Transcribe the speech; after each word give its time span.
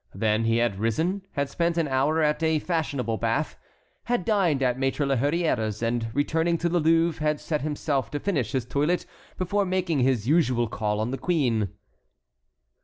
Then 0.15 0.45
he 0.45 0.57
had 0.57 0.79
risen, 0.79 1.21
had 1.33 1.47
spent 1.47 1.77
an 1.77 1.87
hour 1.87 2.23
at 2.23 2.41
a 2.41 2.57
fashionable 2.57 3.17
bath, 3.17 3.55
had 4.05 4.25
dined 4.25 4.63
at 4.63 4.75
Maître 4.75 5.05
La 5.07 5.15
Hurière's, 5.15 5.83
and 5.83 6.07
returning 6.11 6.57
to 6.57 6.67
the 6.69 6.79
Louvre 6.79 7.21
had 7.23 7.39
set 7.39 7.61
himself 7.61 8.09
to 8.09 8.19
finish 8.19 8.53
his 8.53 8.65
toilet 8.65 9.05
before 9.37 9.63
making 9.63 9.99
his 9.99 10.27
usual 10.27 10.67
call 10.67 10.99
on 10.99 11.11
the 11.11 11.19
queen. 11.19 11.69